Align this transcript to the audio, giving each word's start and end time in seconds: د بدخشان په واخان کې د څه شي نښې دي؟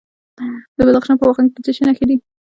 د 0.77 0.79
بدخشان 0.87 1.15
په 1.19 1.25
واخان 1.27 1.45
کې 1.47 1.53
د 1.55 1.59
څه 1.65 1.71
شي 1.75 1.83
نښې 1.87 2.05
دي؟ 2.09 2.15